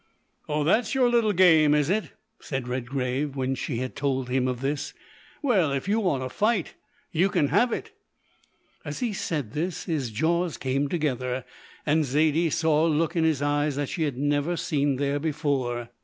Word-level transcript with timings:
"Oh, 0.49 0.63
that's 0.63 0.95
your 0.95 1.07
little 1.11 1.31
game, 1.31 1.75
is 1.75 1.87
it!" 1.87 2.05
said 2.39 2.67
Redgrave, 2.67 3.35
when 3.35 3.53
she 3.53 3.77
had 3.77 3.95
told 3.95 4.29
him 4.29 4.47
of 4.47 4.59
this. 4.61 4.95
"Well, 5.43 5.71
if 5.71 5.87
you 5.87 5.99
want 5.99 6.23
a 6.23 6.29
fight, 6.29 6.73
you 7.11 7.29
can 7.29 7.49
have 7.49 7.71
it." 7.71 7.91
As 8.83 8.97
he 9.01 9.13
said 9.13 9.53
this, 9.53 9.83
his 9.83 10.09
jaws 10.09 10.57
came 10.57 10.89
together, 10.89 11.45
and 11.85 12.03
Zaidie 12.03 12.49
saw 12.49 12.87
a 12.87 12.89
look 12.89 13.15
in 13.15 13.25
his 13.25 13.43
eyes 13.43 13.75
that 13.75 13.89
she 13.89 14.01
had 14.01 14.17
never 14.17 14.57
seen 14.57 14.95
there 14.95 15.19
before. 15.19 15.89